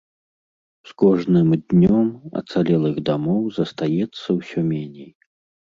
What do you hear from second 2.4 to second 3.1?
ацалелых